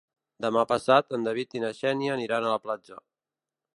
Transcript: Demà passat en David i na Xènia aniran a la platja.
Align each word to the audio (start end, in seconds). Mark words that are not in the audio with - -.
Demà 0.45 0.61
passat 0.71 1.13
en 1.17 1.27
David 1.29 1.53
i 1.59 1.61
na 1.65 1.71
Xènia 1.81 2.15
aniran 2.17 2.49
a 2.49 2.55
la 2.55 2.63
platja. 2.67 2.99